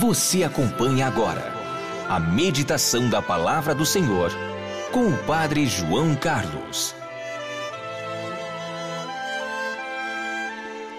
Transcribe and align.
Você 0.00 0.44
acompanha 0.44 1.08
agora 1.08 1.52
a 2.08 2.20
meditação 2.20 3.10
da 3.10 3.20
palavra 3.20 3.74
do 3.74 3.84
Senhor 3.84 4.30
com 4.92 5.08
o 5.08 5.24
Padre 5.24 5.66
João 5.66 6.14
Carlos. 6.14 6.94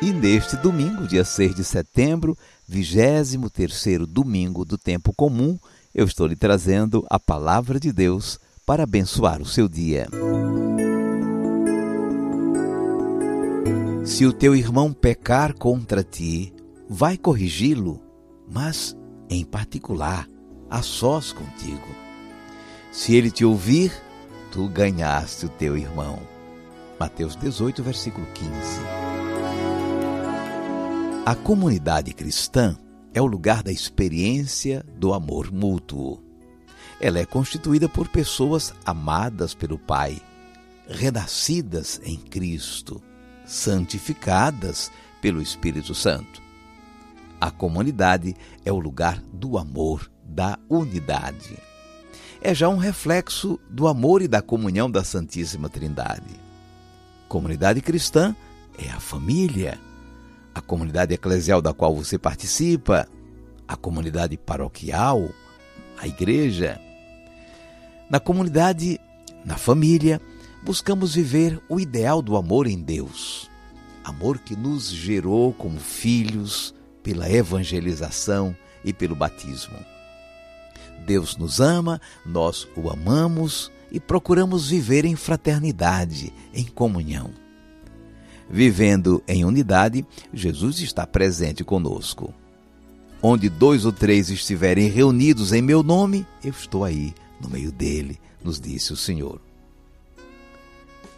E 0.02 0.12
neste 0.12 0.58
domingo, 0.58 1.08
dia 1.08 1.24
6 1.24 1.56
de 1.56 1.64
setembro, 1.64 2.38
23º 2.70 4.06
domingo 4.06 4.66
do 4.66 4.78
tempo 4.78 5.14
comum, 5.16 5.58
eu 5.96 6.04
estou 6.04 6.28
lhe 6.28 6.36
trazendo 6.36 7.06
a 7.10 7.18
palavra 7.18 7.80
de 7.80 7.94
Deus 7.94 8.38
para 8.66 8.84
abençoar 8.84 9.42
o 9.42 9.46
seu 9.46 9.70
dia. 9.70 10.08
Se 14.04 14.26
o 14.26 14.34
teu 14.34 14.54
irmão 14.54 14.92
pecar 14.92 15.54
contra 15.54 16.04
ti, 16.04 16.54
vai 16.90 17.18
corrigi-lo, 17.18 18.09
mas 18.50 18.96
em 19.30 19.46
particular, 19.46 20.28
a 20.70 20.82
sós 20.82 21.32
contigo. 21.32 21.88
Se 22.92 23.16
ele 23.16 23.30
te 23.30 23.46
ouvir, 23.46 23.92
tu 24.52 24.68
ganhaste 24.68 25.46
o 25.46 25.50
teu 25.50 25.78
irmão. 25.78 26.20
Mateus 27.00 27.36
18, 27.36 27.84
versículo 27.84 28.26
15. 28.34 28.50
A 31.26 31.36
comunidade 31.36 32.14
cristã 32.14 32.76
é 33.14 33.22
o 33.22 33.28
lugar 33.28 33.62
da 33.62 33.72
experiência 33.72 34.84
do 34.98 35.14
amor 35.14 35.52
mútuo. 35.52 36.24
Ela 37.00 37.20
é 37.20 37.26
constituída 37.26 37.88
por 37.88 38.10
pessoas 38.10 38.74
amadas 38.84 39.54
pelo 39.54 39.78
Pai, 39.78 40.20
renascidas 40.88 42.02
em 42.04 42.18
Cristo, 42.18 43.02
santificadas 43.46 44.92
pelo 45.22 45.42
Espírito 45.42 45.94
Santo. 45.94 46.49
A 47.40 47.50
comunidade 47.50 48.36
é 48.66 48.72
o 48.72 48.80
lugar 48.80 49.22
do 49.32 49.58
amor, 49.58 50.12
da 50.26 50.60
unidade. 50.70 51.58
É 52.42 52.54
já 52.54 52.68
um 52.68 52.78
reflexo 52.78 53.58
do 53.70 53.88
amor 53.88 54.22
e 54.22 54.28
da 54.28 54.42
comunhão 54.42 54.92
da 54.92 55.06
Santíssima 55.06 55.70
Trindade. 55.70 56.40
Comunidade 57.30 57.82
cristã 57.82 58.36
é 58.78 58.90
a 58.90 59.00
família, 59.00 59.80
a 60.54 60.60
comunidade 60.60 61.14
eclesial 61.14 61.62
da 61.62 61.74
qual 61.74 61.96
você 61.96 62.18
participa, 62.18 63.08
a 63.66 63.76
comunidade 63.78 64.38
paroquial, 64.38 65.30
a 65.98 66.08
igreja. 66.08 66.80
Na 68.10 68.20
comunidade, 68.20 69.00
na 69.46 69.56
família, 69.56 70.20
buscamos 70.64 71.16
viver 71.16 71.62
o 71.70 71.80
ideal 71.80 72.22
do 72.22 72.36
amor 72.36 72.68
em 72.68 72.82
Deus. 72.82 73.50
Amor 74.04 74.40
que 74.40 74.56
nos 74.56 74.90
gerou 74.90 75.54
como 75.54 75.80
filhos 75.80 76.74
pela 77.04 77.30
evangelização 77.30 78.56
e 78.84 78.94
pelo 78.94 79.16
batismo. 79.16 79.78
Deus 81.06 81.38
nos 81.38 81.60
ama, 81.60 82.00
nós 82.26 82.68
o 82.76 82.90
amamos 82.90 83.72
e 83.92 84.00
procuramos 84.00 84.70
viver 84.70 85.06
em 85.06 85.16
fraternidade, 85.16 86.34
em 86.54 86.66
comunhão. 86.66 87.32
Vivendo 88.50 89.24
em 89.28 89.46
unidade, 89.46 90.06
Jesus 90.34 90.80
está 90.80 91.06
presente 91.06 91.64
conosco. 91.64 92.34
Onde 93.22 93.50
dois 93.50 93.86
ou 93.86 93.92
três 93.92 94.30
estiverem 94.30 94.88
reunidos 94.90 95.52
em 95.52 95.62
meu 95.62 95.84
nome, 95.84 96.26
eu 96.44 96.52
estou 96.52 96.84
aí, 96.84 97.14
no 97.42 97.50
meio 97.50 97.72
dele, 97.72 98.20
nos 98.44 98.60
disse 98.60 98.94
o 98.94 98.98
Senhor. 98.98 99.42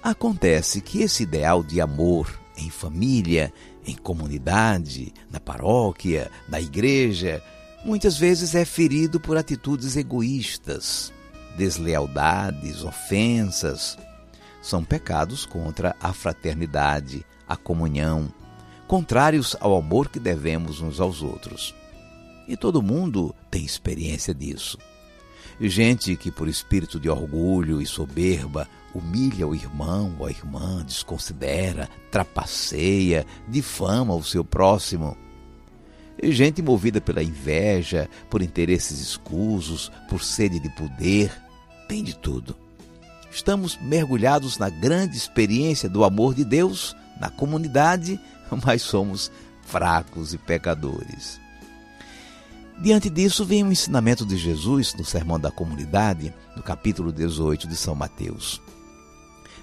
Acontece 0.01 0.81
que 0.81 1.01
esse 1.01 1.23
ideal 1.23 1.63
de 1.63 1.79
amor 1.79 2.39
em 2.57 2.69
família, 2.69 3.53
em 3.85 3.95
comunidade, 3.95 5.13
na 5.29 5.39
paróquia, 5.39 6.29
na 6.47 6.59
igreja, 6.59 7.41
muitas 7.83 8.17
vezes 8.17 8.55
é 8.55 8.65
ferido 8.65 9.19
por 9.19 9.37
atitudes 9.37 9.95
egoístas, 9.95 11.11
deslealdades, 11.57 12.83
ofensas. 12.83 13.97
São 14.61 14.83
pecados 14.83 15.45
contra 15.45 15.95
a 15.99 16.13
fraternidade, 16.13 17.25
a 17.47 17.57
comunhão, 17.57 18.31
contrários 18.87 19.55
ao 19.59 19.75
amor 19.75 20.09
que 20.09 20.19
devemos 20.19 20.81
uns 20.81 20.99
aos 20.99 21.21
outros. 21.21 21.73
E 22.47 22.55
todo 22.57 22.81
mundo 22.81 23.33
tem 23.49 23.63
experiência 23.63 24.33
disso. 24.33 24.77
Gente 25.59 26.15
que, 26.15 26.31
por 26.31 26.47
espírito 26.47 26.99
de 26.99 27.09
orgulho 27.09 27.81
e 27.81 27.85
soberba, 27.85 28.67
humilha 28.93 29.47
o 29.47 29.55
irmão 29.55 30.15
ou 30.19 30.25
a 30.25 30.29
irmã, 30.29 30.83
desconsidera, 30.85 31.89
trapaceia, 32.11 33.25
difama 33.47 34.13
o 34.13 34.23
seu 34.23 34.43
próximo. 34.43 35.17
Gente 36.21 36.61
movida 36.61 37.01
pela 37.01 37.23
inveja, 37.23 38.09
por 38.29 38.41
interesses 38.41 38.99
escusos, 38.99 39.91
por 40.09 40.23
sede 40.23 40.59
de 40.59 40.69
poder, 40.69 41.31
tem 41.87 42.03
de 42.03 42.15
tudo. 42.15 42.55
Estamos 43.31 43.77
mergulhados 43.81 44.57
na 44.57 44.69
grande 44.69 45.17
experiência 45.17 45.89
do 45.89 46.03
amor 46.03 46.35
de 46.35 46.43
Deus 46.43 46.95
na 47.19 47.29
comunidade, 47.29 48.19
mas 48.63 48.81
somos 48.81 49.31
fracos 49.63 50.33
e 50.33 50.37
pecadores. 50.37 51.39
Diante 52.81 53.09
disso, 53.09 53.45
vem 53.45 53.63
o 53.63 53.71
ensinamento 53.71 54.25
de 54.25 54.35
Jesus 54.35 54.95
no 54.95 55.05
Sermão 55.05 55.39
da 55.39 55.51
Comunidade, 55.51 56.33
no 56.55 56.63
capítulo 56.63 57.11
18 57.11 57.67
de 57.67 57.75
São 57.75 57.93
Mateus. 57.93 58.59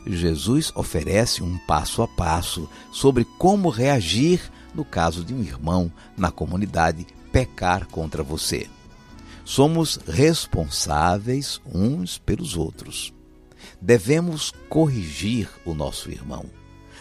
Jesus 0.07 0.73
oferece 0.75 1.43
um 1.43 1.59
passo 1.59 2.03
a 2.03 2.09
passo 2.09 2.69
sobre 2.93 3.25
como 3.25 3.69
reagir 3.69 4.51
no 4.75 4.85
caso 4.85 5.25
de 5.25 5.35
um 5.35 5.43
irmão 5.43 5.93
na 6.17 6.31
comunidade 6.31 7.07
pecar 7.33 7.87
contra 7.89 8.23
você. 8.23 8.69
Somos 9.45 9.99
responsáveis 10.07 11.61
uns 11.65 12.19
pelos 12.19 12.57
outros. 12.57 13.13
Devemos 13.81 14.53
corrigir 14.69 15.49
o 15.65 15.75
nosso 15.75 16.11
irmão. 16.11 16.45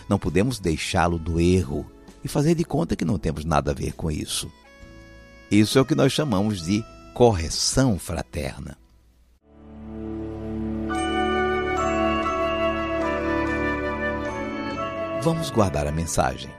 Não 0.08 0.18
podemos 0.18 0.60
deixá-lo 0.60 1.20
do 1.20 1.40
erro 1.40 1.86
e 2.24 2.28
fazer 2.28 2.56
de 2.56 2.64
conta 2.64 2.96
que 2.96 3.06
não 3.06 3.20
temos 3.20 3.44
nada 3.44 3.72
a 3.72 3.74
ver 3.74 3.94
com 3.94 4.10
isso. 4.10 4.52
Isso 5.52 5.78
é 5.78 5.82
o 5.82 5.86
que 5.86 5.96
nós 5.96 6.12
chamamos 6.12 6.66
de 6.66 6.84
correção 7.14 7.98
fraterna. 8.00 8.78
Vamos 15.28 15.50
guardar 15.50 15.86
a 15.86 15.92
mensagem. 15.92 16.50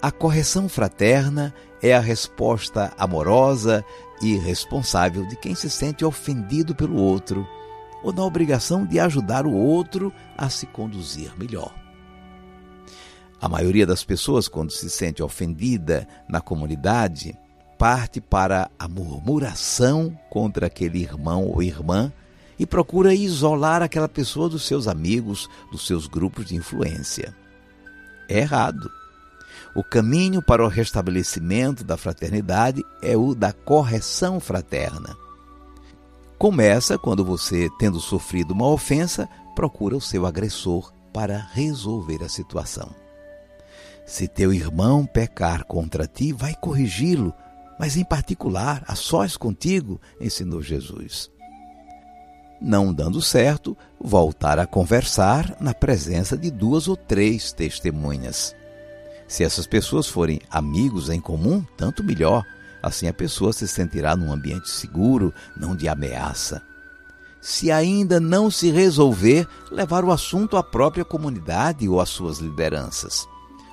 A 0.00 0.10
correção 0.10 0.70
fraterna 0.70 1.54
é 1.82 1.94
a 1.94 2.00
resposta 2.00 2.94
amorosa 2.96 3.84
e 4.22 4.38
responsável 4.38 5.26
de 5.26 5.36
quem 5.36 5.54
se 5.54 5.68
sente 5.68 6.02
ofendido 6.02 6.74
pelo 6.74 6.96
outro 6.96 7.46
ou 8.02 8.10
na 8.10 8.24
obrigação 8.24 8.86
de 8.86 8.98
ajudar 8.98 9.44
o 9.44 9.52
outro 9.52 10.10
a 10.34 10.48
se 10.48 10.64
conduzir 10.64 11.38
melhor. 11.38 11.74
A 13.38 13.50
maioria 13.50 13.86
das 13.86 14.02
pessoas, 14.02 14.48
quando 14.48 14.72
se 14.72 14.88
sente 14.88 15.22
ofendida 15.22 16.08
na 16.26 16.40
comunidade, 16.40 17.38
parte 17.76 18.18
para 18.18 18.70
a 18.78 18.88
murmuração 18.88 20.18
contra 20.30 20.68
aquele 20.68 21.02
irmão 21.02 21.46
ou 21.48 21.62
irmã 21.62 22.10
e 22.60 22.66
procura 22.66 23.14
isolar 23.14 23.82
aquela 23.82 24.06
pessoa 24.06 24.46
dos 24.46 24.66
seus 24.66 24.86
amigos, 24.86 25.48
dos 25.72 25.86
seus 25.86 26.06
grupos 26.06 26.44
de 26.44 26.56
influência. 26.56 27.34
É 28.28 28.40
errado. 28.40 28.90
O 29.74 29.82
caminho 29.82 30.42
para 30.42 30.62
o 30.62 30.68
restabelecimento 30.68 31.82
da 31.82 31.96
fraternidade 31.96 32.84
é 33.00 33.16
o 33.16 33.34
da 33.34 33.50
correção 33.50 34.38
fraterna. 34.38 35.16
Começa 36.36 36.98
quando 36.98 37.24
você, 37.24 37.70
tendo 37.78 37.98
sofrido 37.98 38.50
uma 38.50 38.68
ofensa, 38.68 39.26
procura 39.56 39.96
o 39.96 40.00
seu 40.00 40.26
agressor 40.26 40.92
para 41.14 41.38
resolver 41.54 42.22
a 42.22 42.28
situação. 42.28 42.94
Se 44.04 44.28
teu 44.28 44.52
irmão 44.52 45.06
pecar 45.06 45.64
contra 45.64 46.06
ti, 46.06 46.30
vai 46.30 46.54
corrigi-lo, 46.54 47.32
mas 47.78 47.96
em 47.96 48.04
particular, 48.04 48.84
a 48.86 48.94
sós 48.94 49.34
contigo, 49.34 49.98
ensinou 50.20 50.60
Jesus. 50.60 51.30
Não 52.60 52.92
dando 52.92 53.22
certo, 53.22 53.76
voltar 53.98 54.58
a 54.58 54.66
conversar 54.66 55.56
na 55.60 55.72
presença 55.72 56.36
de 56.36 56.50
duas 56.50 56.88
ou 56.88 56.96
três 56.96 57.52
testemunhas. 57.52 58.54
Se 59.26 59.42
essas 59.42 59.66
pessoas 59.66 60.06
forem 60.06 60.40
amigos 60.50 61.08
em 61.08 61.20
comum, 61.20 61.64
tanto 61.76 62.04
melhor. 62.04 62.44
Assim 62.82 63.06
a 63.06 63.14
pessoa 63.14 63.52
se 63.52 63.66
sentirá 63.68 64.16
num 64.16 64.32
ambiente 64.32 64.68
seguro, 64.68 65.32
não 65.56 65.74
de 65.74 65.88
ameaça. 65.88 66.62
Se 67.40 67.70
ainda 67.70 68.20
não 68.20 68.50
se 68.50 68.70
resolver, 68.70 69.46
levar 69.70 70.04
o 70.04 70.12
assunto 70.12 70.56
à 70.56 70.62
própria 70.62 71.04
comunidade 71.04 71.88
ou 71.88 72.00
às 72.00 72.10
suas 72.10 72.38
lideranças. 72.38 73.26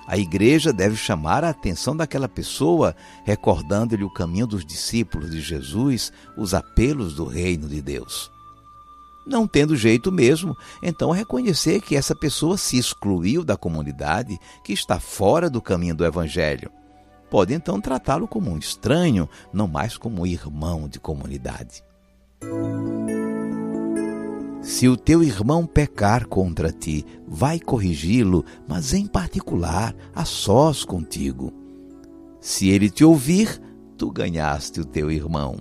A 0.06 0.16
igreja 0.16 0.72
deve 0.72 0.96
chamar 0.96 1.44
a 1.44 1.50
atenção 1.50 1.94
daquela 1.94 2.28
pessoa, 2.28 2.96
recordando-lhe 3.24 4.04
o 4.04 4.12
caminho 4.12 4.46
dos 4.46 4.64
discípulos 4.64 5.30
de 5.30 5.40
Jesus, 5.42 6.10
os 6.34 6.54
apelos 6.54 7.14
do 7.14 7.26
reino 7.26 7.68
de 7.68 7.82
Deus. 7.82 8.30
Não 9.28 9.46
tendo 9.46 9.76
jeito 9.76 10.10
mesmo, 10.10 10.56
então 10.82 11.10
reconhecer 11.10 11.82
que 11.82 11.94
essa 11.94 12.14
pessoa 12.14 12.56
se 12.56 12.78
excluiu 12.78 13.44
da 13.44 13.58
comunidade, 13.58 14.38
que 14.64 14.72
está 14.72 14.98
fora 14.98 15.50
do 15.50 15.60
caminho 15.60 15.94
do 15.94 16.04
Evangelho. 16.04 16.70
Pode 17.30 17.52
então 17.52 17.78
tratá-lo 17.78 18.26
como 18.26 18.50
um 18.50 18.56
estranho, 18.56 19.28
não 19.52 19.68
mais 19.68 19.98
como 19.98 20.22
um 20.22 20.26
irmão 20.26 20.88
de 20.88 20.98
comunidade. 20.98 21.84
Se 24.62 24.88
o 24.88 24.96
teu 24.96 25.22
irmão 25.22 25.66
pecar 25.66 26.26
contra 26.26 26.72
ti, 26.72 27.04
vai 27.26 27.60
corrigi-lo, 27.60 28.46
mas 28.66 28.94
em 28.94 29.06
particular, 29.06 29.94
a 30.14 30.24
sós 30.24 30.84
contigo. 30.84 31.52
Se 32.40 32.70
ele 32.70 32.88
te 32.88 33.04
ouvir, 33.04 33.60
tu 33.98 34.10
ganhaste 34.10 34.80
o 34.80 34.86
teu 34.86 35.10
irmão. 35.10 35.58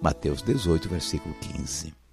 Mateus 0.00 0.40
18, 0.40 0.88
versículo 0.88 1.34
15. 1.40 2.05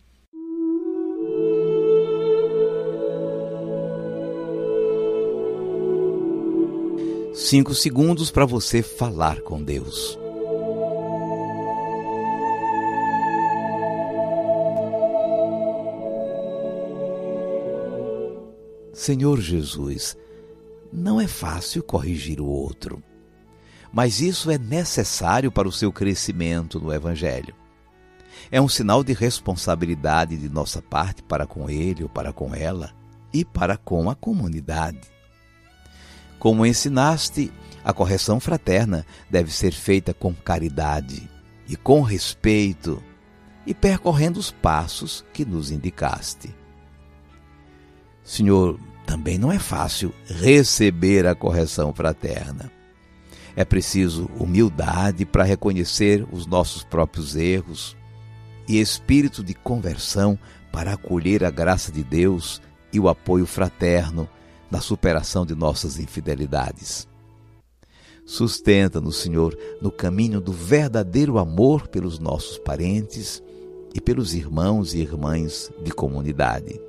Cinco 7.45 7.75
segundos 7.75 8.31
para 8.31 8.45
você 8.45 8.81
falar 8.81 9.41
com 9.41 9.61
Deus. 9.61 10.17
Senhor 18.93 19.41
Jesus, 19.41 20.15
não 20.91 21.19
é 21.19 21.27
fácil 21.27 21.83
corrigir 21.83 22.39
o 22.39 22.45
outro, 22.45 23.03
mas 23.91 24.21
isso 24.21 24.49
é 24.49 24.57
necessário 24.57 25.51
para 25.51 25.67
o 25.67 25.71
seu 25.71 25.91
crescimento 25.91 26.79
no 26.79 26.93
Evangelho. 26.93 27.53
É 28.49 28.61
um 28.61 28.69
sinal 28.69 29.03
de 29.03 29.11
responsabilidade 29.11 30.37
de 30.37 30.47
nossa 30.47 30.81
parte 30.81 31.21
para 31.21 31.45
com 31.45 31.69
ele 31.69 32.03
ou 32.03 32.09
para 32.09 32.31
com 32.31 32.55
ela 32.55 32.93
e 33.33 33.43
para 33.43 33.75
com 33.75 34.09
a 34.09 34.15
comunidade. 34.15 35.12
Como 36.43 36.65
ensinaste, 36.65 37.53
a 37.85 37.93
correção 37.93 38.37
fraterna 38.37 39.05
deve 39.29 39.49
ser 39.49 39.71
feita 39.71 40.13
com 40.13 40.33
caridade 40.33 41.31
e 41.69 41.77
com 41.77 42.01
respeito 42.01 43.01
e 43.65 43.73
percorrendo 43.73 44.41
os 44.41 44.51
passos 44.51 45.23
que 45.31 45.45
nos 45.45 45.71
indicaste. 45.71 46.53
Senhor, 48.25 48.77
também 49.05 49.37
não 49.37 49.53
é 49.53 49.57
fácil 49.57 50.13
receber 50.25 51.25
a 51.25 51.33
correção 51.33 51.93
fraterna. 51.93 52.69
É 53.55 53.63
preciso 53.63 54.29
humildade 54.37 55.25
para 55.25 55.45
reconhecer 55.45 56.27
os 56.29 56.45
nossos 56.45 56.83
próprios 56.83 57.37
erros 57.37 57.95
e 58.67 58.81
espírito 58.81 59.41
de 59.41 59.53
conversão 59.53 60.37
para 60.73 60.91
acolher 60.91 61.45
a 61.45 61.49
graça 61.49 61.89
de 61.89 62.03
Deus 62.03 62.61
e 62.91 62.99
o 62.99 63.07
apoio 63.07 63.45
fraterno 63.45 64.27
na 64.69 64.81
superação 64.81 65.45
de 65.45 65.55
nossas 65.55 65.99
infidelidades. 65.99 67.07
Sustenta-nos, 68.25 69.17
Senhor, 69.17 69.57
no 69.81 69.91
caminho 69.91 70.39
do 70.39 70.51
verdadeiro 70.51 71.37
amor 71.37 71.87
pelos 71.87 72.19
nossos 72.19 72.57
parentes 72.57 73.43
e 73.93 73.99
pelos 73.99 74.33
irmãos 74.33 74.93
e 74.93 74.99
irmãs 74.99 75.71
de 75.83 75.91
comunidade. 75.91 76.79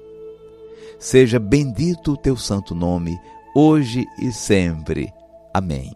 Seja 0.98 1.38
bendito 1.38 2.12
o 2.12 2.16
teu 2.16 2.36
santo 2.36 2.74
nome, 2.74 3.18
hoje 3.54 4.06
e 4.18 4.32
sempre. 4.32 5.12
Amém. 5.52 5.92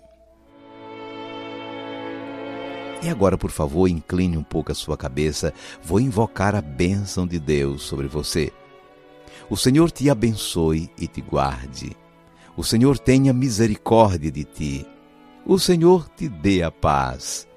E 3.03 3.09
agora, 3.09 3.39
por 3.39 3.51
favor, 3.51 3.89
incline 3.89 4.37
um 4.37 4.43
pouco 4.43 4.73
a 4.73 4.75
sua 4.75 4.97
cabeça. 4.97 5.55
Vou 5.83 6.01
invocar 6.01 6.55
a 6.57 6.61
bênção 6.61 7.27
de 7.27 7.39
Deus 7.39 7.83
sobre 7.83 8.09
você. 8.09 8.53
O 9.51 9.57
Senhor 9.57 9.91
te 9.91 10.11
abençoe 10.11 10.91
e 10.99 11.07
te 11.07 11.23
guarde. 11.23 11.97
O 12.55 12.63
Senhor 12.63 12.99
tenha 12.99 13.33
misericórdia 13.33 14.31
de 14.31 14.45
ti. 14.45 14.87
O 15.47 15.59
Senhor 15.59 16.07
te 16.09 16.29
dê 16.29 16.63
a 16.63 16.71
paz. 16.71 17.49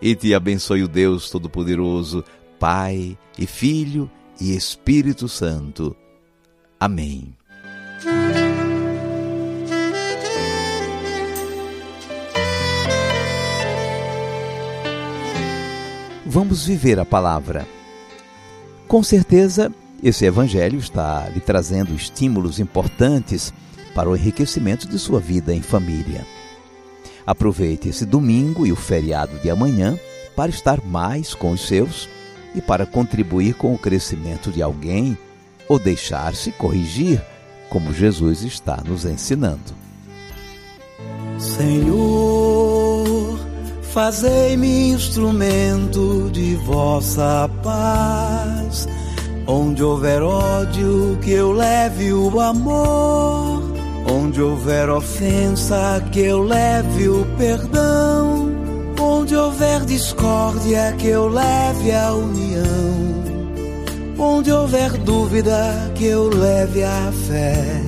E 0.00 0.14
te 0.14 0.34
abençoe 0.34 0.84
o 0.84 0.88
Deus 0.88 1.30
Todo-Poderoso, 1.30 2.24
Pai 2.60 3.18
e 3.36 3.46
Filho 3.46 4.08
e 4.40 4.54
Espírito 4.54 5.28
Santo. 5.28 5.96
Amém. 6.78 7.34
Vamos 16.24 16.66
viver 16.66 17.00
a 17.00 17.04
palavra. 17.04 17.66
Com 18.86 19.02
certeza, 19.02 19.72
esse 20.02 20.24
evangelho 20.24 20.78
está 20.78 21.28
lhe 21.28 21.40
trazendo 21.40 21.94
estímulos 21.94 22.58
importantes 22.58 23.54
para 23.94 24.10
o 24.10 24.16
enriquecimento 24.16 24.88
de 24.88 24.98
sua 24.98 25.20
vida 25.20 25.54
em 25.54 25.62
família. 25.62 26.26
Aproveite 27.24 27.88
esse 27.88 28.04
domingo 28.04 28.66
e 28.66 28.72
o 28.72 28.76
feriado 28.76 29.38
de 29.38 29.48
amanhã 29.48 29.96
para 30.34 30.50
estar 30.50 30.84
mais 30.84 31.34
com 31.34 31.52
os 31.52 31.68
seus 31.68 32.08
e 32.54 32.60
para 32.60 32.84
contribuir 32.84 33.54
com 33.54 33.72
o 33.72 33.78
crescimento 33.78 34.50
de 34.50 34.60
alguém 34.60 35.16
ou 35.68 35.78
deixar-se 35.78 36.50
corrigir, 36.52 37.22
como 37.70 37.94
Jesus 37.94 38.42
está 38.42 38.82
nos 38.84 39.04
ensinando. 39.04 39.72
Senhor, 41.38 43.38
fazei-me 43.82 44.90
instrumento 44.90 46.28
de 46.32 46.56
vossa 46.56 47.48
paz 47.62 48.88
Onde 49.46 49.82
houver 49.82 50.22
ódio, 50.22 51.18
que 51.20 51.32
eu 51.32 51.52
leve 51.52 52.12
o 52.12 52.38
amor. 52.38 53.60
Onde 54.08 54.40
houver 54.40 54.88
ofensa, 54.88 56.02
que 56.12 56.20
eu 56.20 56.42
leve 56.42 57.08
o 57.08 57.26
perdão. 57.36 58.52
Onde 59.00 59.34
houver 59.34 59.80
discórdia, 59.84 60.94
que 60.96 61.08
eu 61.08 61.28
leve 61.28 61.92
a 61.92 62.12
união. 62.12 63.22
Onde 64.16 64.52
houver 64.52 64.92
dúvida, 64.98 65.90
que 65.96 66.04
eu 66.04 66.28
leve 66.28 66.84
a 66.84 67.12
fé. 67.28 67.82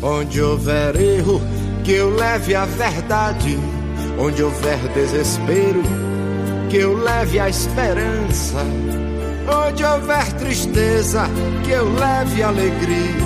Onde 0.00 0.40
houver 0.40 0.94
erro, 0.94 1.40
que 1.82 1.92
eu 1.92 2.14
leve 2.14 2.54
a 2.54 2.64
verdade. 2.64 3.58
Onde 4.20 4.40
houver 4.40 4.78
desespero, 4.94 5.82
que 6.70 6.76
eu 6.76 6.96
leve 6.96 7.40
a 7.40 7.48
esperança 7.48 8.64
Onde 9.50 9.84
houver 9.84 10.32
tristeza, 10.34 11.24
que 11.64 11.70
eu 11.70 11.92
leve 11.94 12.42
alegria. 12.42 13.18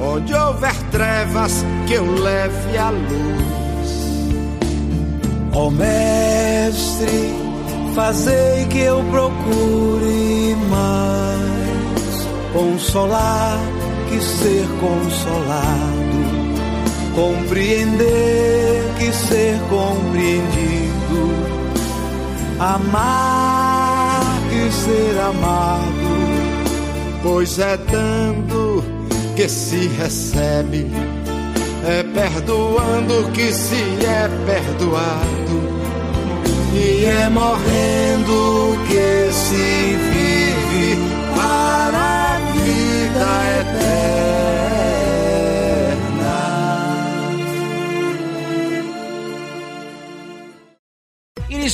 Onde 0.00 0.34
houver 0.34 0.74
trevas, 0.90 1.64
que 1.86 1.94
eu 1.94 2.04
leve 2.22 2.78
a 2.78 2.90
luz. 2.90 3.48
Ó 5.52 5.66
oh, 5.66 5.70
Mestre, 5.70 7.34
fazei 7.94 8.66
que 8.66 8.78
eu 8.78 9.02
procure 9.10 10.56
mais 10.70 11.28
consolar 12.52 13.58
que 14.08 14.20
ser 14.20 14.66
consolado, 14.80 16.18
compreender 17.14 18.82
que 18.98 19.12
ser 19.12 19.58
compreendido, 19.68 21.32
amar 22.58 23.47
ser 24.88 25.20
amado, 25.20 26.08
pois 27.22 27.58
é 27.58 27.76
dando 27.76 28.82
que 29.36 29.46
se 29.46 29.86
recebe, 29.88 30.86
é 31.86 32.02
perdoando 32.02 33.30
que 33.32 33.52
se 33.52 33.82
é 34.02 34.28
perdoado, 34.46 35.58
e 36.72 37.04
é 37.04 37.28
morrendo 37.28 38.78
que 38.88 39.30
se 39.30 39.96
vive 40.10 41.07